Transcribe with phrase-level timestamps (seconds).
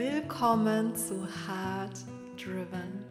[0.00, 2.06] Willkommen zu Heart
[2.42, 3.04] Driven,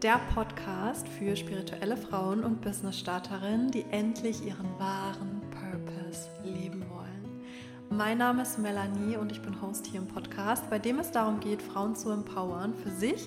[0.00, 7.42] der Podcast für spirituelle Frauen und Business-Starterinnen, die endlich ihren wahren Purpose leben wollen.
[7.88, 11.40] Mein Name ist Melanie und ich bin Host hier im Podcast, bei dem es darum
[11.40, 13.26] geht, Frauen zu empowern, für sich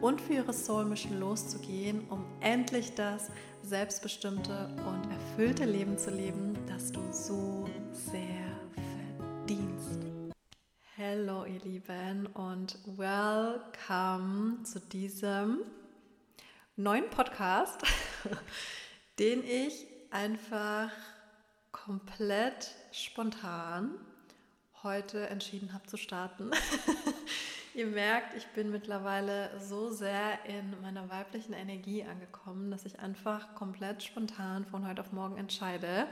[0.00, 3.32] und für ihre Soul Mission loszugehen, um endlich das
[3.64, 7.53] selbstbestimmte und erfüllte Leben zu leben, das du so
[11.16, 15.60] Hallo ihr Lieben und welcome zu diesem
[16.74, 17.82] neuen Podcast,
[19.20, 20.90] den ich einfach
[21.70, 23.94] komplett spontan
[24.82, 26.50] heute entschieden habe zu starten.
[27.74, 33.54] Ihr merkt, ich bin mittlerweile so sehr in meiner weiblichen Energie angekommen, dass ich einfach
[33.54, 36.08] komplett spontan von heute auf morgen entscheide,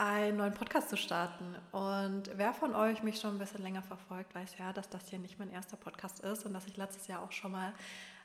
[0.00, 1.54] einen neuen Podcast zu starten.
[1.72, 5.18] Und wer von euch mich schon ein bisschen länger verfolgt, weiß ja, dass das hier
[5.18, 7.74] nicht mein erster Podcast ist und dass ich letztes Jahr auch schon mal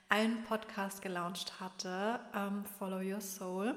[0.07, 3.75] einen Podcast gelauncht hatte, ähm, Follow Your Soul,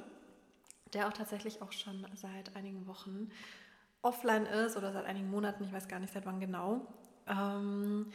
[0.95, 3.33] der auch tatsächlich auch schon seit einigen Wochen
[4.03, 6.87] offline ist oder seit einigen Monaten, ich weiß gar nicht seit wann genau.
[7.27, 8.13] Ähm,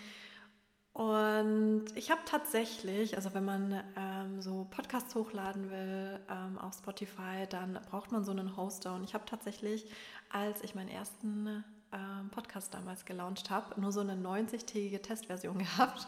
[0.94, 3.74] und ich habe tatsächlich, also wenn man
[4.44, 8.94] so Podcasts hochladen will ähm, auf Spotify, dann braucht man so einen Hoster.
[8.94, 9.90] Und ich habe tatsächlich,
[10.30, 11.64] als ich meinen ersten
[11.94, 16.08] ähm, Podcast damals gelauncht habe, nur so eine 90-tägige Testversion gehabt.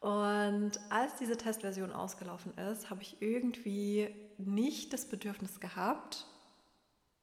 [0.00, 6.26] Und als diese Testversion ausgelaufen ist, habe ich irgendwie nicht das Bedürfnis gehabt,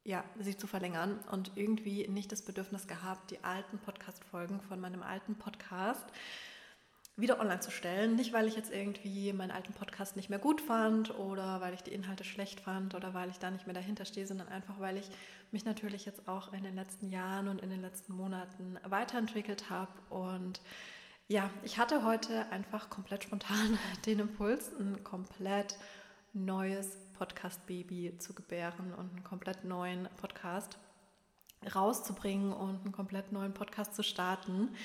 [0.04, 5.02] ja, sie zu verlängern und irgendwie nicht das Bedürfnis gehabt, die alten Podcast-Folgen von meinem
[5.02, 6.06] alten Podcast
[7.18, 8.16] wieder online zu stellen.
[8.16, 11.82] Nicht, weil ich jetzt irgendwie meinen alten Podcast nicht mehr gut fand oder weil ich
[11.82, 14.98] die Inhalte schlecht fand oder weil ich da nicht mehr dahinter stehe, sondern einfach, weil
[14.98, 15.10] ich
[15.52, 19.92] mich natürlich jetzt auch in den letzten Jahren und in den letzten Monaten weiterentwickelt habe.
[20.10, 20.60] Und
[21.28, 25.78] ja, ich hatte heute einfach komplett spontan den Impuls, ein komplett
[26.34, 30.78] neues Podcast-Baby zu gebären und einen komplett neuen Podcast
[31.74, 34.76] rauszubringen und einen komplett neuen Podcast zu starten.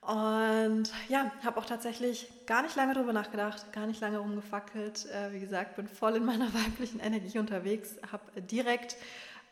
[0.00, 5.06] Und ja, habe auch tatsächlich gar nicht lange darüber nachgedacht, gar nicht lange rumgefackelt.
[5.06, 8.96] Äh, wie gesagt, bin voll in meiner weiblichen Energie unterwegs, habe direkt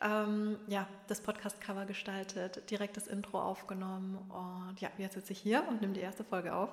[0.01, 5.67] ähm, ja, das Podcast-Cover gestaltet, direkt das Intro aufgenommen und ja, jetzt sitze ich hier
[5.69, 6.71] und nehme die erste Folge auf.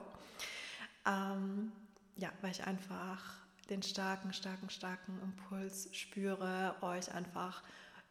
[1.06, 1.72] Ähm,
[2.18, 3.24] ja, weil ich einfach
[3.70, 7.64] den starken, starken, starken Impuls spüre, euch einfach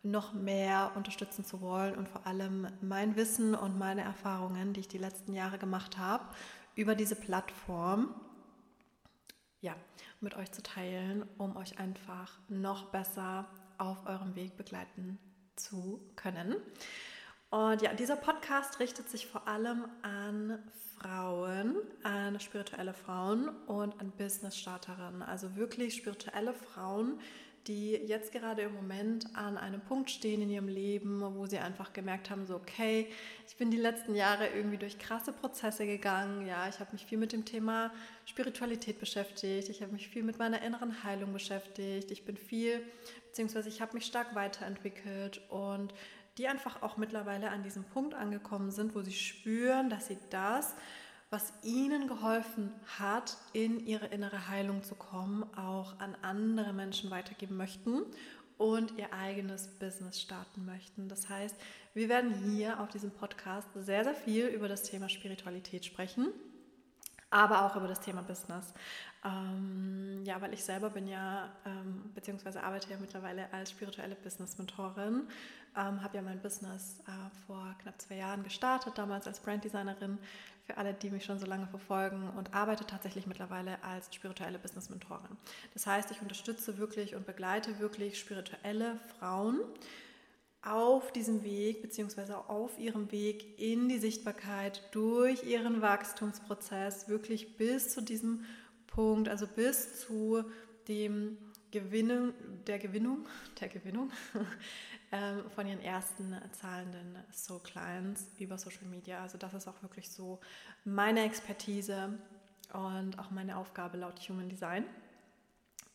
[0.04, 4.88] noch mehr unterstützen zu wollen und vor allem mein Wissen und meine Erfahrungen, die ich
[4.88, 6.25] die letzten Jahre gemacht habe,
[6.75, 8.14] über diese Plattform
[9.60, 9.75] ja,
[10.20, 13.48] mit euch zu teilen, um euch einfach noch besser
[13.78, 15.19] auf eurem Weg begleiten
[15.56, 16.56] zu können.
[17.48, 20.59] Und ja, dieser Podcast richtet sich vor allem an
[20.98, 27.20] Frauen, an spirituelle Frauen und an Business-Starterinnen, also wirklich spirituelle Frauen,
[27.66, 31.92] die jetzt gerade im Moment an einem Punkt stehen in ihrem Leben, wo sie einfach
[31.92, 33.08] gemerkt haben, so okay,
[33.48, 36.47] ich bin die letzten Jahre irgendwie durch krasse Prozesse gegangen.
[36.47, 37.91] Ja, ich habe mich viel mit dem Thema
[38.26, 39.69] Spiritualität beschäftigt.
[39.70, 42.10] Ich habe mich viel mit meiner inneren Heilung beschäftigt.
[42.10, 42.82] Ich bin viel,
[43.28, 45.94] beziehungsweise ich habe mich stark weiterentwickelt und
[46.36, 50.75] die einfach auch mittlerweile an diesem Punkt angekommen sind, wo sie spüren, dass sie das,
[51.34, 57.56] was ihnen geholfen hat, in ihre innere Heilung zu kommen, auch an andere Menschen weitergeben
[57.56, 58.02] möchten
[58.56, 61.08] und ihr eigenes Business starten möchten.
[61.08, 61.56] Das heißt,
[61.92, 66.28] wir werden hier auf diesem Podcast sehr, sehr viel über das Thema Spiritualität sprechen
[67.34, 68.72] aber auch über das Thema Business.
[70.24, 75.28] Ja, weil ich selber bin ja, ähm, beziehungsweise arbeite ja mittlerweile als spirituelle Business-Mentorin,
[75.76, 77.10] ähm, habe ja mein Business äh,
[77.46, 80.18] vor knapp zwei Jahren gestartet, damals als Branddesignerin,
[80.66, 85.36] für alle, die mich schon so lange verfolgen und arbeite tatsächlich mittlerweile als spirituelle Business-Mentorin.
[85.74, 89.60] Das heißt, ich unterstütze wirklich und begleite wirklich spirituelle Frauen,
[90.62, 97.93] auf diesem Weg beziehungsweise auf ihrem Weg in die Sichtbarkeit durch ihren Wachstumsprozess wirklich bis
[97.93, 98.46] zu diesem
[98.94, 100.44] Punkt, also bis zu
[100.87, 101.37] dem
[101.70, 102.32] Gewinnen,
[102.67, 103.26] der Gewinnung,
[103.61, 104.11] der Gewinnung
[105.12, 109.20] ähm, von ihren ersten zahlenden Soul Clients über Social Media.
[109.20, 110.38] Also das ist auch wirklich so
[110.85, 112.19] meine Expertise
[112.73, 114.85] und auch meine Aufgabe laut Human Design.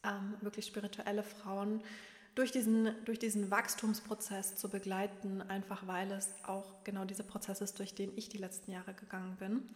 [0.04, 1.82] Ähm, wirklich spirituelle Frauen
[2.36, 7.80] durch diesen, durch diesen Wachstumsprozess zu begleiten, einfach weil es auch genau dieser Prozess ist,
[7.80, 9.70] durch den ich die letzten Jahre gegangen bin.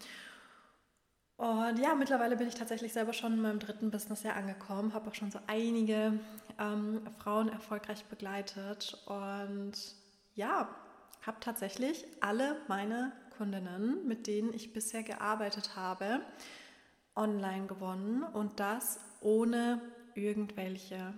[1.38, 5.16] Und ja, mittlerweile bin ich tatsächlich selber schon in meinem dritten Businessjahr angekommen, habe auch
[5.16, 6.20] schon so einige
[6.60, 9.74] ähm, Frauen erfolgreich begleitet und
[10.36, 10.70] ja,
[11.26, 16.22] habe tatsächlich alle meine Kundinnen, mit denen ich bisher gearbeitet habe,
[17.16, 19.82] online gewonnen und das ohne
[20.16, 21.14] irgendwelche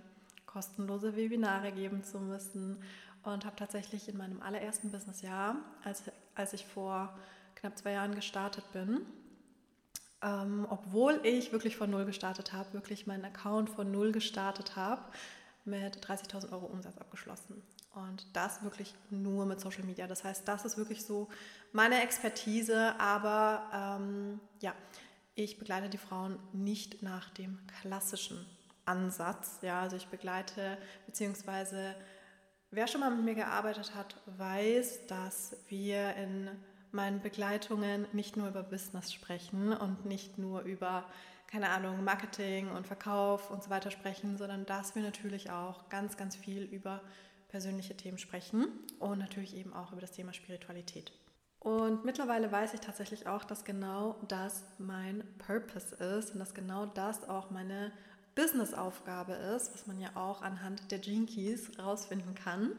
[0.46, 2.82] kostenlose Webinare geben zu müssen
[3.22, 6.04] und habe tatsächlich in meinem allerersten Businessjahr, als,
[6.34, 7.18] als ich vor
[7.56, 9.04] knapp zwei Jahren gestartet bin,
[10.26, 15.02] ähm, obwohl ich wirklich von Null gestartet habe, wirklich meinen Account von Null gestartet habe,
[15.64, 17.62] mit 30.000 Euro Umsatz abgeschlossen.
[17.94, 20.06] Und das wirklich nur mit Social Media.
[20.06, 21.28] Das heißt, das ist wirklich so
[21.72, 22.94] meine Expertise.
[22.98, 24.74] Aber ähm, ja,
[25.34, 28.44] ich begleite die Frauen nicht nach dem klassischen
[28.84, 29.60] Ansatz.
[29.62, 30.76] Ja, also ich begleite,
[31.06, 31.94] beziehungsweise
[32.70, 36.50] wer schon mal mit mir gearbeitet hat, weiß, dass wir in
[36.92, 41.04] meinen Begleitungen nicht nur über Business sprechen und nicht nur über,
[41.46, 46.16] keine Ahnung, Marketing und Verkauf und so weiter sprechen, sondern dass wir natürlich auch ganz,
[46.16, 47.00] ganz viel über
[47.48, 48.66] persönliche Themen sprechen
[48.98, 51.12] und natürlich eben auch über das Thema Spiritualität.
[51.60, 56.86] Und mittlerweile weiß ich tatsächlich auch, dass genau das mein Purpose ist und dass genau
[56.86, 57.92] das auch meine
[58.36, 61.26] Business-Aufgabe ist, was man ja auch anhand der Gene
[61.78, 62.72] rausfinden kann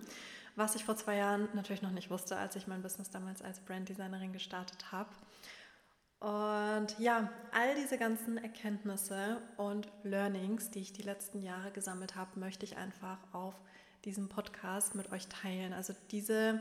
[0.58, 3.60] was ich vor zwei Jahren natürlich noch nicht wusste, als ich mein Business damals als
[3.60, 5.10] Branddesignerin gestartet habe.
[6.20, 12.40] Und ja, all diese ganzen Erkenntnisse und Learnings, die ich die letzten Jahre gesammelt habe,
[12.40, 13.54] möchte ich einfach auf
[14.04, 15.74] diesem Podcast mit euch teilen.
[15.74, 16.60] Also diese,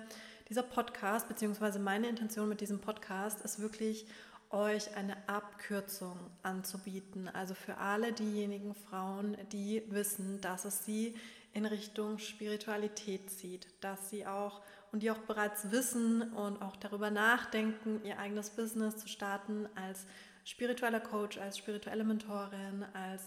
[0.51, 4.07] dieser Podcast, beziehungsweise meine Intention mit diesem Podcast ist wirklich,
[4.51, 7.29] euch eine Abkürzung anzubieten.
[7.29, 11.17] Also für alle diejenigen Frauen, die wissen, dass es sie
[11.57, 14.61] in Richtung Spiritualität zieht, dass sie auch
[14.93, 20.05] und die auch bereits wissen und auch darüber nachdenken, ihr eigenes Business zu starten als
[20.45, 23.23] spiritueller Coach, als spirituelle Mentorin, als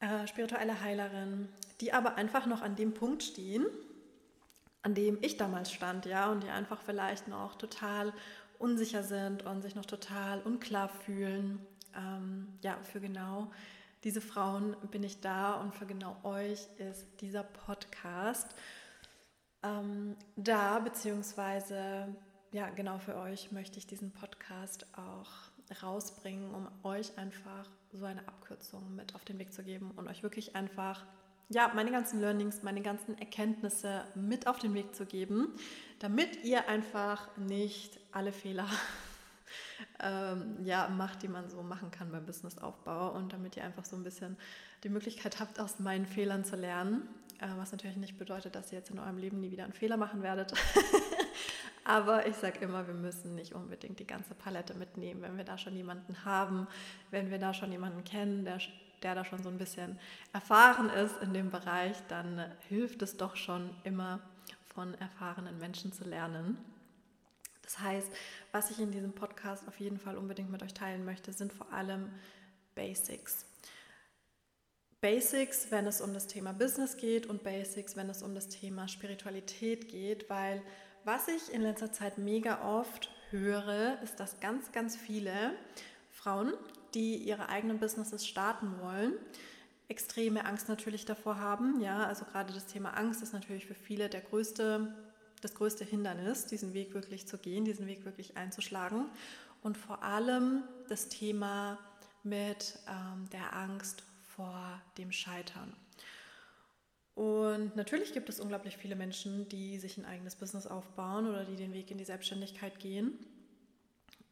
[0.00, 1.48] äh, spirituelle Heilerin,
[1.80, 3.64] die aber einfach noch an dem Punkt stehen,
[4.82, 8.12] an dem ich damals stand, ja, und die einfach vielleicht noch total
[8.58, 11.64] unsicher sind und sich noch total unklar fühlen,
[11.96, 13.52] ähm, ja, für genau
[14.04, 18.54] diese Frauen bin ich da und für genau euch ist dieser Podcast
[19.62, 22.14] ähm, da, beziehungsweise
[22.52, 25.30] ja, genau für euch möchte ich diesen Podcast auch
[25.82, 30.22] rausbringen, um euch einfach so eine Abkürzung mit auf den Weg zu geben und euch
[30.22, 31.04] wirklich einfach
[31.48, 35.48] ja, meine ganzen Learnings, meine ganzen Erkenntnisse mit auf den Weg zu geben,
[35.98, 38.68] damit ihr einfach nicht alle Fehler
[40.00, 43.96] ähm, ja, macht, die man so machen kann beim Businessaufbau und damit ihr einfach so
[43.96, 44.36] ein bisschen
[44.82, 47.08] die Möglichkeit habt, aus meinen Fehlern zu lernen.
[47.38, 49.96] Äh, was natürlich nicht bedeutet, dass ihr jetzt in eurem Leben nie wieder einen Fehler
[49.96, 50.52] machen werdet.
[51.84, 55.58] Aber ich sage immer, wir müssen nicht unbedingt die ganze Palette mitnehmen, wenn wir da
[55.58, 56.66] schon jemanden haben,
[57.10, 58.58] wenn wir da schon jemanden kennen, der,
[59.02, 59.98] der da schon so ein bisschen
[60.32, 64.20] erfahren ist in dem Bereich, dann hilft es doch schon immer
[64.74, 66.56] von erfahrenen Menschen zu lernen.
[67.64, 68.08] Das heißt,
[68.52, 71.72] was ich in diesem Podcast auf jeden Fall unbedingt mit euch teilen möchte, sind vor
[71.72, 72.10] allem
[72.74, 73.46] Basics.
[75.00, 78.88] Basics, wenn es um das Thema Business geht und Basics, wenn es um das Thema
[78.88, 80.62] Spiritualität geht, weil
[81.04, 85.52] was ich in letzter Zeit mega oft höre, ist, dass ganz, ganz viele
[86.10, 86.54] Frauen,
[86.94, 89.12] die ihre eigenen Businesses starten wollen,
[89.88, 91.80] extreme Angst natürlich davor haben.
[91.80, 94.94] Ja, also gerade das Thema Angst ist natürlich für viele der größte
[95.44, 99.06] das größte Hindernis, diesen Weg wirklich zu gehen, diesen Weg wirklich einzuschlagen.
[99.62, 101.78] Und vor allem das Thema
[102.22, 104.02] mit ähm, der Angst
[104.34, 105.74] vor dem Scheitern.
[107.14, 111.54] Und natürlich gibt es unglaublich viele Menschen, die sich ein eigenes Business aufbauen oder die
[111.54, 113.12] den Weg in die Selbstständigkeit gehen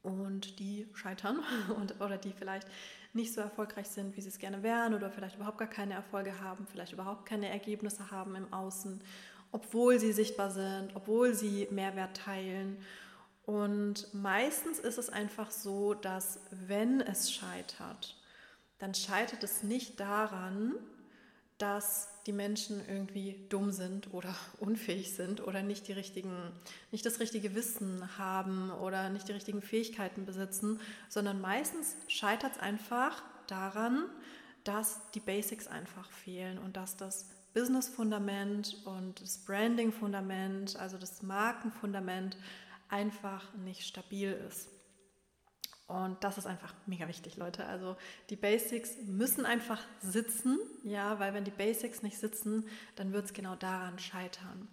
[0.02, 1.38] und die scheitern
[1.76, 2.66] und, oder die vielleicht
[3.12, 6.40] nicht so erfolgreich sind, wie sie es gerne wären oder vielleicht überhaupt gar keine Erfolge
[6.40, 9.00] haben, vielleicht überhaupt keine Ergebnisse haben im Außen
[9.52, 12.78] obwohl sie sichtbar sind, obwohl sie Mehrwert teilen.
[13.44, 18.16] Und meistens ist es einfach so, dass wenn es scheitert,
[18.78, 20.75] dann scheitert es nicht daran,
[21.59, 26.35] dass die Menschen irgendwie dumm sind oder unfähig sind oder nicht, die richtigen,
[26.90, 32.59] nicht das richtige Wissen haben oder nicht die richtigen Fähigkeiten besitzen, sondern meistens scheitert es
[32.59, 34.09] einfach daran,
[34.64, 42.37] dass die Basics einfach fehlen und dass das Business-Fundament und das Branding-Fundament, also das Markenfundament,
[42.88, 44.68] einfach nicht stabil ist.
[45.87, 47.66] Und das ist einfach mega wichtig, Leute.
[47.66, 47.97] Also
[48.30, 52.66] die Basics müssen einfach sitzen, ja, weil wenn die Basics nicht sitzen,
[52.97, 54.68] dann wird es genau daran scheitern.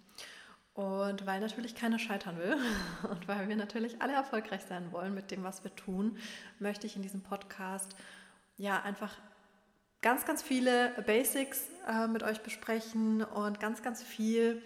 [0.74, 2.56] Und weil natürlich keiner scheitern will
[3.10, 6.18] und weil wir natürlich alle erfolgreich sein wollen mit dem, was wir tun,
[6.60, 7.96] möchte ich in diesem Podcast
[8.56, 9.18] ja einfach
[10.02, 14.62] ganz, ganz viele Basics äh, mit euch besprechen und ganz, ganz viel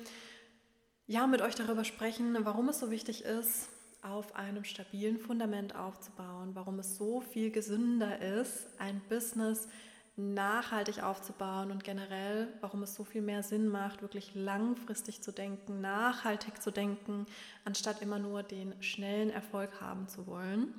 [1.06, 3.68] ja, mit euch darüber sprechen, warum es so wichtig ist,
[4.02, 9.68] auf einem stabilen Fundament aufzubauen, warum es so viel gesünder ist, ein Business
[10.16, 15.82] nachhaltig aufzubauen und generell, warum es so viel mehr Sinn macht, wirklich langfristig zu denken,
[15.82, 17.26] nachhaltig zu denken,
[17.66, 20.74] anstatt immer nur den schnellen Erfolg haben zu wollen.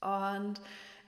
[0.00, 0.60] Und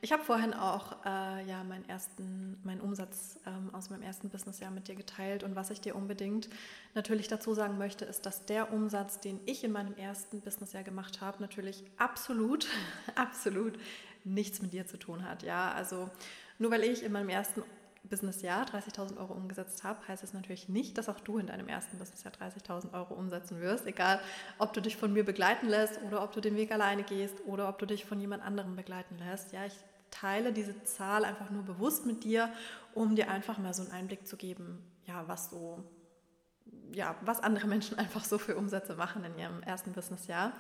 [0.03, 4.73] ich habe vorhin auch äh, ja, meinen, ersten, meinen Umsatz ähm, aus meinem ersten Businessjahr
[4.73, 5.45] mit dir geteilt.
[5.45, 6.49] Und was ich dir unbedingt
[6.95, 11.21] natürlich dazu sagen möchte, ist, dass der Umsatz, den ich in meinem ersten Businessjahr gemacht
[11.21, 12.67] habe, natürlich absolut,
[13.15, 13.79] absolut
[14.25, 15.45] nichts mit dir zu tun hat.
[15.45, 16.11] Ja, also
[16.59, 17.63] nur weil ich in meinem ersten
[18.03, 21.97] Businessjahr 30.000 Euro umgesetzt habe, heißt es natürlich nicht, dass auch du in deinem ersten
[21.99, 23.87] Businessjahr 30.000 Euro umsetzen wirst.
[23.87, 24.21] Egal,
[24.59, 27.69] ob du dich von mir begleiten lässt oder ob du den Weg alleine gehst oder
[27.69, 29.53] ob du dich von jemand anderem begleiten lässt.
[29.53, 29.75] Ja, ich
[30.13, 32.53] teile diese Zahl einfach nur bewusst mit dir,
[32.95, 35.83] um dir einfach mal so einen Einblick zu geben, ja, was so,
[36.93, 40.53] ja, was andere Menschen einfach so für Umsätze machen in ihrem ersten Businessjahr.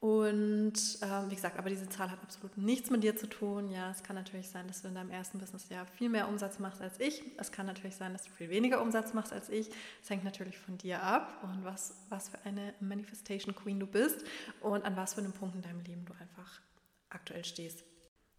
[0.00, 3.70] Und äh, wie gesagt, aber diese Zahl hat absolut nichts mit dir zu tun.
[3.70, 6.82] Ja, es kann natürlich sein, dass du in deinem ersten Businessjahr viel mehr Umsatz machst
[6.82, 7.22] als ich.
[7.38, 9.70] Es kann natürlich sein, dass du viel weniger Umsatz machst als ich.
[10.02, 14.24] Es hängt natürlich von dir ab und was, was für eine Manifestation Queen du bist
[14.60, 16.60] und an was für einem Punkt in deinem Leben du einfach
[17.08, 17.84] aktuell stehst.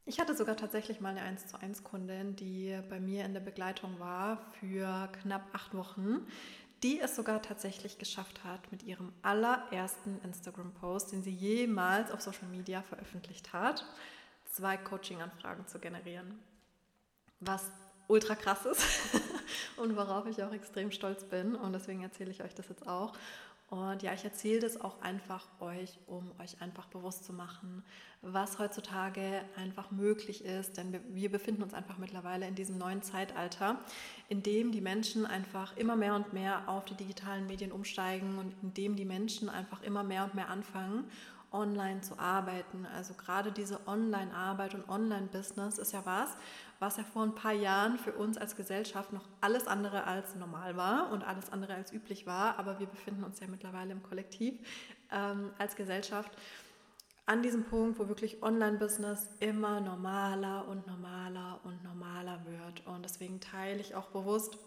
[0.05, 3.39] Ich hatte sogar tatsächlich mal eine 1 zu 1 Kundin, die bei mir in der
[3.39, 6.27] Begleitung war für knapp acht Wochen,
[6.83, 12.50] die es sogar tatsächlich geschafft hat, mit ihrem allerersten Instagram-Post, den sie jemals auf Social
[12.50, 13.86] Media veröffentlicht hat,
[14.45, 16.38] zwei Coaching-Anfragen zu generieren.
[17.39, 17.72] Was
[18.10, 18.83] ultra krass ist
[19.77, 21.55] und worauf ich auch extrem stolz bin.
[21.55, 23.13] Und deswegen erzähle ich euch das jetzt auch.
[23.74, 27.84] Und ja, ich erzähle das auch einfach euch, um euch einfach bewusst zu machen,
[28.22, 30.77] was heutzutage einfach möglich ist.
[30.77, 33.80] Denn wir befinden uns einfach mittlerweile in diesem neuen Zeitalter,
[34.30, 38.53] in dem die Menschen einfach immer mehr und mehr auf die digitalen Medien umsteigen und
[38.62, 41.06] in dem die Menschen einfach immer mehr und mehr anfangen
[41.51, 42.86] online zu arbeiten.
[42.96, 46.36] Also gerade diese Online-Arbeit und Online-Business ist ja was,
[46.84, 50.75] was ja vor ein paar Jahren für uns als Gesellschaft noch alles andere als normal
[50.75, 52.60] war und alles andere als üblich war.
[52.60, 54.60] Aber wir befinden uns ja mittlerweile im Kollektiv
[55.10, 56.32] ähm, als Gesellschaft
[57.25, 62.86] an diesem Punkt, wo wirklich Online-Business immer normaler und normaler und normaler wird.
[62.86, 64.58] Und deswegen teile ich auch bewusst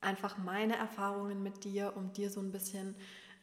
[0.00, 2.94] einfach meine Erfahrungen mit dir, um dir so ein bisschen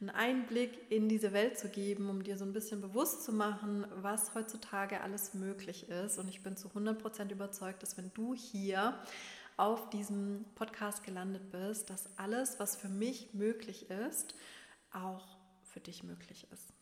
[0.02, 3.86] einen Einblick in diese Welt zu geben, um dir so ein bisschen bewusst zu machen,
[3.94, 6.18] was heutzutage alles möglich ist.
[6.18, 8.98] Und ich bin zu 100% überzeugt, dass wenn du hier
[9.56, 14.34] auf diesem Podcast gelandet bist, dass alles, was für mich möglich ist,
[14.92, 16.72] auch für dich möglich ist.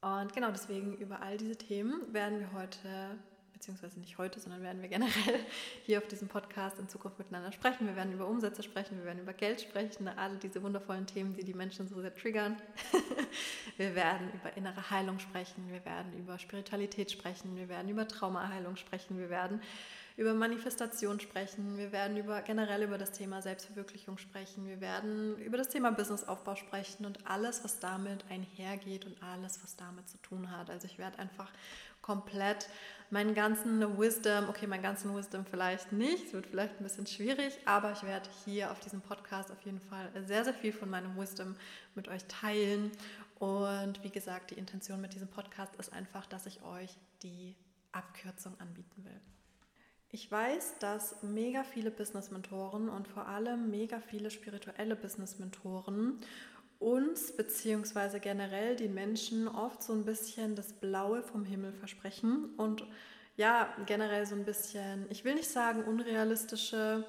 [0.00, 3.18] Und genau deswegen über all diese Themen werden wir heute
[3.58, 5.40] beziehungsweise nicht heute, sondern werden wir generell
[5.84, 7.86] hier auf diesem Podcast in Zukunft miteinander sprechen.
[7.86, 11.44] Wir werden über Umsätze sprechen, wir werden über Geld sprechen, alle diese wundervollen Themen, die
[11.44, 12.56] die Menschen so sehr triggern.
[13.76, 18.76] wir werden über innere Heilung sprechen, wir werden über Spiritualität sprechen, wir werden über Traumaheilung
[18.76, 19.60] sprechen, wir werden
[20.16, 25.56] über Manifestation sprechen, wir werden über generell über das Thema Selbstverwirklichung sprechen, wir werden über
[25.56, 30.50] das Thema Businessaufbau sprechen und alles, was damit einhergeht und alles, was damit zu tun
[30.50, 30.70] hat.
[30.70, 31.50] Also ich werde einfach
[32.08, 32.70] komplett
[33.10, 37.58] meinen ganzen Wisdom, okay, meinen ganzen Wisdom vielleicht nicht, es wird vielleicht ein bisschen schwierig,
[37.66, 41.14] aber ich werde hier auf diesem Podcast auf jeden Fall sehr, sehr viel von meinem
[41.18, 41.54] Wisdom
[41.94, 42.90] mit euch teilen.
[43.38, 47.54] Und wie gesagt, die Intention mit diesem Podcast ist einfach, dass ich euch die
[47.92, 49.20] Abkürzung anbieten will.
[50.10, 56.20] Ich weiß, dass mega viele Business-Mentoren und vor allem mega viele spirituelle Business-Mentoren
[56.78, 62.84] uns beziehungsweise generell den Menschen oft so ein bisschen das Blaue vom Himmel versprechen und
[63.36, 67.04] ja, generell so ein bisschen, ich will nicht sagen unrealistische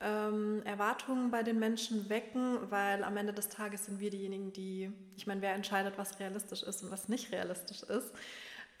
[0.00, 4.92] ähm, Erwartungen bei den Menschen wecken, weil am Ende des Tages sind wir diejenigen, die,
[5.16, 8.12] ich meine, wer entscheidet, was realistisch ist und was nicht realistisch ist.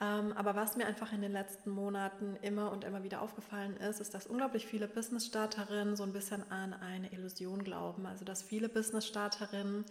[0.00, 4.00] Ähm, aber was mir einfach in den letzten Monaten immer und immer wieder aufgefallen ist,
[4.00, 8.06] ist, dass unglaublich viele Business-Starterinnen so ein bisschen an eine Illusion glauben.
[8.06, 9.84] Also dass viele Business-Starterinnen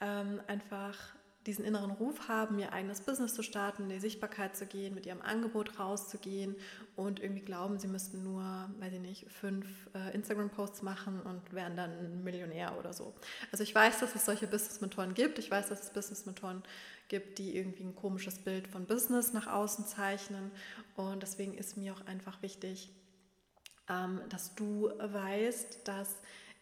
[0.00, 0.96] ähm, einfach
[1.46, 5.06] diesen inneren Ruf haben, ihr eigenes Business zu starten, in die Sichtbarkeit zu gehen, mit
[5.06, 6.56] ihrem Angebot rauszugehen
[6.96, 8.42] und irgendwie glauben, sie müssten nur,
[8.80, 13.14] weiß ich nicht, fünf äh, Instagram-Posts machen und wären dann Millionär oder so.
[13.52, 15.38] Also ich weiß, dass es solche Business-Mentoren gibt.
[15.38, 16.62] Ich weiß, dass es Business-Mentoren
[17.08, 20.50] gibt, die irgendwie ein komisches Bild von Business nach außen zeichnen.
[20.96, 22.90] Und deswegen ist mir auch einfach wichtig,
[23.88, 26.16] ähm, dass du weißt, dass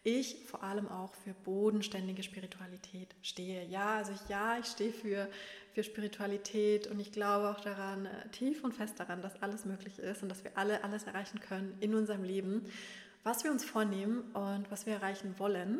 [0.05, 3.65] ich vor allem auch für bodenständige Spiritualität stehe.
[3.65, 5.27] Ja, also ich, ja, ich stehe für,
[5.73, 9.97] für Spiritualität und ich glaube auch daran, äh, tief und fest daran, dass alles möglich
[9.97, 12.65] ist und dass wir alle alles erreichen können in unserem Leben,
[13.23, 15.79] was wir uns vornehmen und was wir erreichen wollen.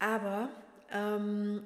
[0.00, 0.50] Aber
[0.90, 1.62] ähm,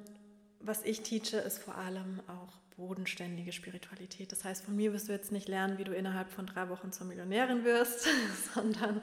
[0.59, 4.31] was ich teache, ist vor allem auch bodenständige Spiritualität.
[4.31, 6.91] Das heißt, von mir wirst du jetzt nicht lernen, wie du innerhalb von drei Wochen
[6.91, 8.07] zur Millionärin wirst,
[8.53, 9.01] sondern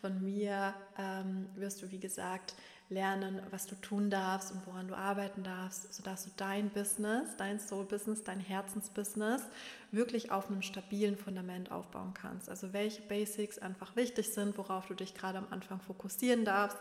[0.00, 2.54] von mir ähm, wirst du, wie gesagt,
[2.90, 7.60] lernen, was du tun darfst und woran du arbeiten darfst, sodass du dein Business, dein
[7.60, 9.42] Soul-Business, dein Herzensbusiness
[9.92, 12.48] wirklich auf einem stabilen Fundament aufbauen kannst.
[12.48, 16.78] Also welche Basics einfach wichtig sind, worauf du dich gerade am Anfang fokussieren darfst,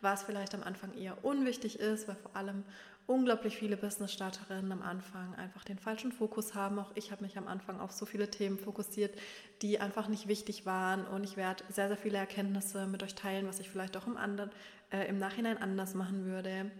[0.00, 2.64] was vielleicht am Anfang eher unwichtig ist, weil vor allem
[3.10, 6.78] unglaublich viele Business-Starterinnen am Anfang einfach den falschen Fokus haben.
[6.78, 9.18] Auch ich habe mich am Anfang auf so viele Themen fokussiert,
[9.62, 11.04] die einfach nicht wichtig waren.
[11.08, 14.16] Und ich werde sehr, sehr viele Erkenntnisse mit euch teilen, was ich vielleicht auch im,
[14.16, 14.50] anderen,
[14.92, 16.70] äh, im Nachhinein anders machen würde.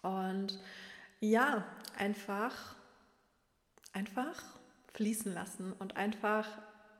[0.00, 0.58] Und
[1.20, 1.66] ja,
[1.98, 2.76] einfach,
[3.92, 4.42] einfach
[4.94, 6.48] fließen lassen und einfach,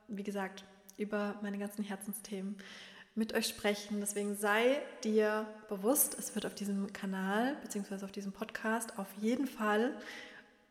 [0.08, 0.64] wie gesagt,
[0.98, 2.58] über meine ganzen Herzensthemen
[3.20, 4.00] mit euch sprechen.
[4.00, 8.06] Deswegen sei dir bewusst, es wird auf diesem Kanal bzw.
[8.06, 9.94] auf diesem Podcast auf jeden Fall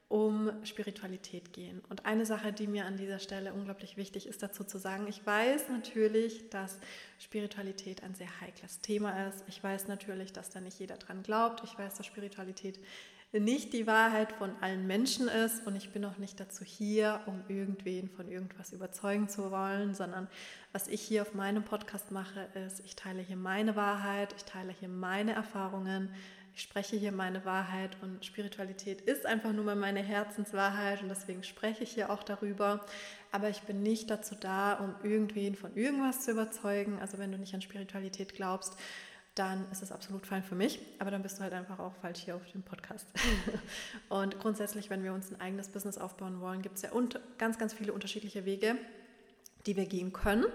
[0.08, 1.84] um Spiritualität gehen.
[1.90, 5.24] Und eine Sache, die mir an dieser Stelle unglaublich wichtig ist, dazu zu sagen, ich
[5.24, 6.80] weiß natürlich, dass
[7.20, 9.44] Spiritualität ein sehr heikles Thema ist.
[9.48, 11.62] Ich weiß natürlich, dass da nicht jeder dran glaubt.
[11.64, 12.80] Ich weiß, dass Spiritualität
[13.32, 17.44] nicht die Wahrheit von allen Menschen ist und ich bin auch nicht dazu hier, um
[17.48, 20.28] irgendwen von irgendwas überzeugen zu wollen, sondern
[20.72, 24.72] was ich hier auf meinem Podcast mache, ist, ich teile hier meine Wahrheit, ich teile
[24.72, 26.10] hier meine Erfahrungen,
[26.56, 31.44] ich spreche hier meine Wahrheit und Spiritualität ist einfach nur mal meine Herzenswahrheit und deswegen
[31.44, 32.84] spreche ich hier auch darüber.
[33.32, 36.98] Aber ich bin nicht dazu da, um irgendwen von irgendwas zu überzeugen.
[37.00, 38.76] Also wenn du nicht an Spiritualität glaubst,
[39.40, 42.20] dann ist es absolut fein für mich, aber dann bist du halt einfach auch falsch
[42.20, 43.08] hier auf dem Podcast.
[44.10, 46.90] und grundsätzlich, wenn wir uns ein eigenes Business aufbauen wollen, gibt es ja
[47.38, 48.76] ganz, ganz viele unterschiedliche Wege,
[49.66, 50.46] die wir gehen können.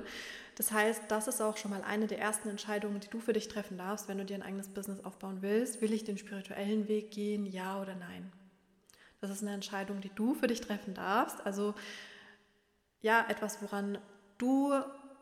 [0.56, 3.48] Das heißt, das ist auch schon mal eine der ersten Entscheidungen, die du für dich
[3.48, 5.80] treffen darfst, wenn du dir ein eigenes Business aufbauen willst.
[5.80, 8.30] Will ich den spirituellen Weg gehen, ja oder nein?
[9.22, 11.44] Das ist eine Entscheidung, die du für dich treffen darfst.
[11.46, 11.74] Also
[13.00, 13.96] ja, etwas, woran
[14.36, 14.74] du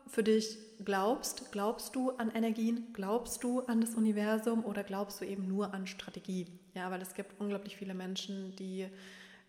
[0.07, 1.51] für dich glaubst.
[1.51, 2.87] Glaubst du an Energien?
[2.93, 6.47] Glaubst du an das Universum oder glaubst du eben nur an Strategie?
[6.73, 8.87] Ja, weil es gibt unglaublich viele Menschen, die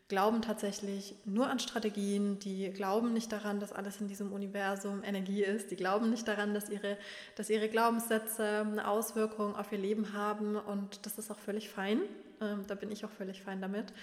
[0.09, 5.43] glauben tatsächlich nur an Strategien, die glauben nicht daran, dass alles in diesem Universum Energie
[5.43, 6.99] ist, die glauben nicht daran, dass ihre,
[7.37, 12.01] dass ihre Glaubenssätze eine Auswirkung auf ihr Leben haben und das ist auch völlig fein,
[12.43, 13.95] ähm, da bin ich auch völlig fein damit,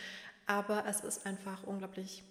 [0.47, 2.23] aber es ist einfach unglaublich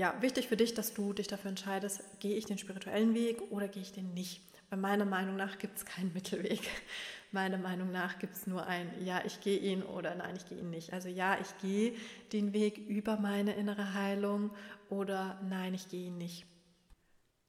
[0.00, 3.68] ja, wichtig für dich, dass du dich dafür entscheidest, gehe ich den spirituellen Weg oder
[3.68, 4.40] gehe ich den nicht.
[4.70, 6.62] Bei meiner Meinung nach gibt es keinen Mittelweg.
[7.32, 10.56] Meiner Meinung nach gibt es nur ein Ja, ich gehe ihn oder Nein, ich gehe
[10.56, 10.94] ihn nicht.
[10.94, 11.92] Also ja, ich gehe
[12.32, 14.50] den Weg über meine innere Heilung
[14.88, 16.46] oder Nein, ich gehe ihn nicht.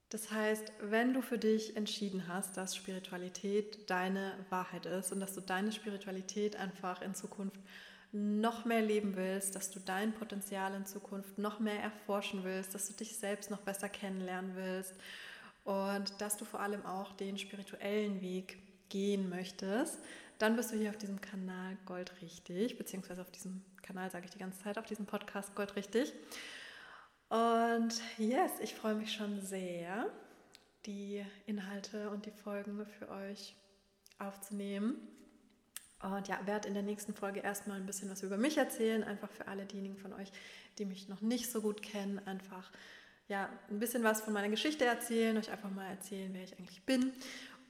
[0.10, 5.34] Das heißt, wenn du für dich entschieden hast, dass Spiritualität deine Wahrheit ist und dass
[5.34, 7.62] du deine Spiritualität einfach in Zukunft
[8.12, 12.88] noch mehr leben willst, dass du dein Potenzial in Zukunft noch mehr erforschen willst, dass
[12.88, 14.94] du dich selbst noch besser kennenlernen willst
[15.64, 18.58] und dass du vor allem auch den spirituellen Weg
[18.90, 20.00] gehen möchtest,
[20.40, 24.40] dann bist du hier auf diesem Kanal goldrichtig, beziehungsweise auf diesem Kanal sage ich die
[24.40, 26.14] ganze Zeit, auf diesem Podcast goldrichtig.
[27.30, 30.12] Und yes, ich freue mich schon sehr,
[30.86, 33.56] die Inhalte und die Folgen für euch
[34.20, 34.96] aufzunehmen.
[36.04, 39.30] Und ja, werde in der nächsten Folge erstmal ein bisschen was über mich erzählen, einfach
[39.30, 40.32] für alle diejenigen von euch,
[40.78, 42.72] die mich noch nicht so gut kennen, einfach
[43.28, 46.82] ja, ein bisschen was von meiner Geschichte erzählen, euch einfach mal erzählen, wer ich eigentlich
[46.84, 47.14] bin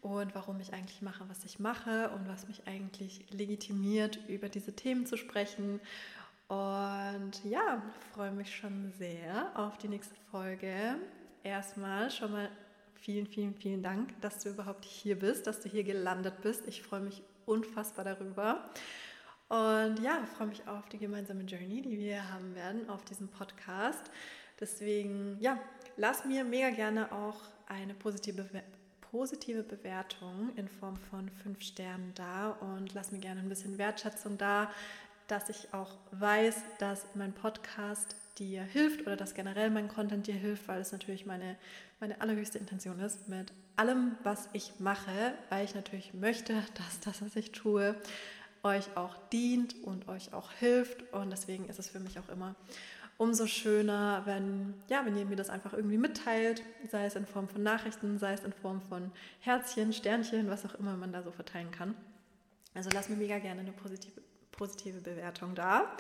[0.02, 4.74] und warum ich eigentlich mache, was ich mache und was mich eigentlich legitimiert, über diese
[4.74, 5.80] Themen zu sprechen.
[6.48, 7.82] Und ja,
[8.14, 10.96] freue mich schon sehr auf die nächste Folge.
[11.44, 12.50] Erstmal schon mal
[12.96, 16.68] vielen, vielen, vielen Dank, dass du überhaupt hier bist, dass du hier gelandet bist.
[16.68, 18.70] Ich freue mich unfassbar darüber.
[19.50, 24.10] Und ja, freue mich auf die gemeinsame Journey, die wir haben werden auf diesem Podcast.
[24.60, 25.60] Deswegen, ja,
[25.98, 27.36] lass mir mega gerne auch
[27.68, 28.48] eine positive,
[29.12, 34.38] positive Bewertung in Form von fünf Sternen da und lass mir gerne ein bisschen Wertschätzung
[34.38, 34.72] da,
[35.32, 40.36] dass ich auch weiß, dass mein Podcast dir hilft oder dass generell mein Content dir
[40.36, 41.56] hilft, weil es natürlich meine,
[42.02, 47.22] meine allerhöchste Intention ist mit allem, was ich mache, weil ich natürlich möchte, dass das,
[47.22, 47.96] was ich tue,
[48.64, 51.14] euch auch dient und euch auch hilft.
[51.14, 52.56] Und deswegen ist es für mich auch immer
[53.18, 57.48] umso schöner, wenn, ja, wenn ihr mir das einfach irgendwie mitteilt, sei es in Form
[57.48, 61.32] von Nachrichten, sei es in Form von Herzchen, Sternchen, was auch immer man da so
[61.32, 61.96] verteilen kann.
[62.74, 65.92] Also lasst mir mega gerne eine positive, positive Bewertung da.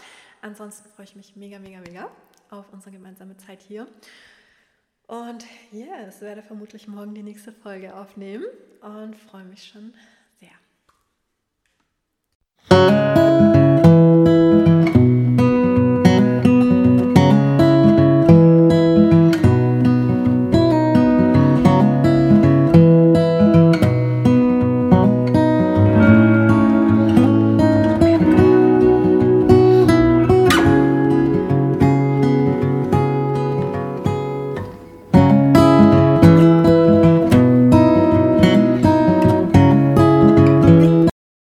[0.41, 2.11] Ansonsten freue ich mich mega, mega, mega
[2.49, 3.87] auf unsere gemeinsame Zeit hier.
[5.07, 8.45] Und yes, werde vermutlich morgen die nächste Folge aufnehmen
[8.81, 9.93] und freue mich schon